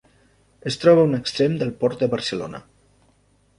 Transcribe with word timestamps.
Es 0.71 0.77
troba 0.83 1.03
a 1.05 1.09
un 1.09 1.13
extrem 1.17 1.59
del 1.61 1.75
Port 1.83 2.03
de 2.05 2.11
Barcelona. 2.17 2.65